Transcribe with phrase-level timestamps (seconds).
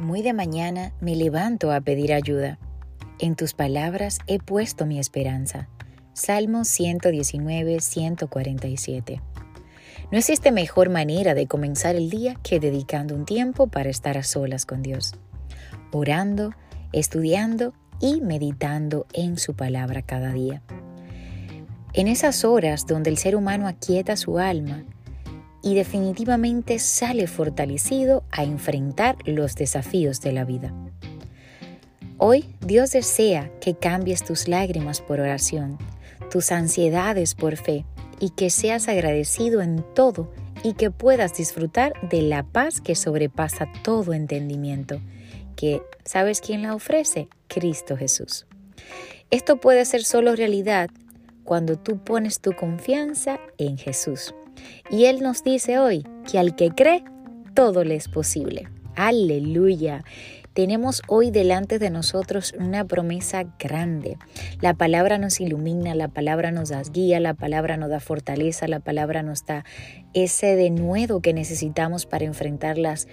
[0.00, 2.60] Muy de mañana me levanto a pedir ayuda.
[3.18, 5.68] En tus palabras he puesto mi esperanza.
[6.12, 9.20] Salmo 119, 147.
[10.12, 14.22] No existe mejor manera de comenzar el día que dedicando un tiempo para estar a
[14.22, 15.14] solas con Dios,
[15.90, 16.54] orando,
[16.92, 20.62] estudiando y meditando en su palabra cada día.
[21.92, 24.84] En esas horas donde el ser humano aquieta su alma
[25.62, 30.72] y definitivamente sale fortalecido a enfrentar los desafíos de la vida.
[32.16, 35.78] Hoy Dios desea que cambies tus lágrimas por oración,
[36.30, 37.84] tus ansiedades por fe
[38.20, 40.32] y que seas agradecido en todo
[40.64, 45.00] y que puedas disfrutar de la paz que sobrepasa todo entendimiento,
[45.54, 47.28] que ¿sabes quién la ofrece?
[47.46, 48.46] Cristo Jesús.
[49.30, 50.90] Esto puede ser solo realidad
[51.44, 54.34] cuando tú pones tu confianza en Jesús.
[54.90, 57.04] Y Él nos dice hoy que al que cree,
[57.54, 58.68] todo le es posible.
[58.96, 60.04] Aleluya.
[60.58, 64.16] Tenemos hoy delante de nosotros una promesa grande.
[64.60, 68.80] La palabra nos ilumina, la palabra nos da guía, la palabra nos da fortaleza, la
[68.80, 69.64] palabra nos da
[70.14, 73.06] ese denuedo que necesitamos para enfrentar las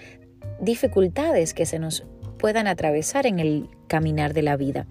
[0.60, 2.04] dificultades que se nos
[2.36, 4.88] puedan atravesar en el caminar de la vida.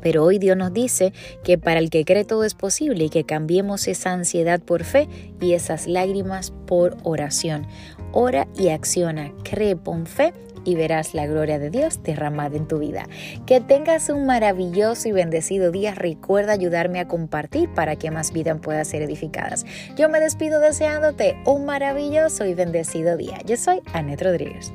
[0.00, 1.12] Pero hoy Dios nos dice
[1.44, 5.08] que para el que cree todo es posible y que cambiemos esa ansiedad por fe
[5.40, 7.66] y esas lágrimas por oración.
[8.12, 10.32] Ora y acciona, cree, con fe
[10.64, 13.06] y verás la gloria de Dios derramada en tu vida.
[13.46, 15.94] Que tengas un maravilloso y bendecido día.
[15.94, 19.64] Recuerda ayudarme a compartir para que más vidas puedan ser edificadas.
[19.96, 23.38] Yo me despido deseándote un maravilloso y bendecido día.
[23.46, 24.72] Yo soy Anet Rodríguez.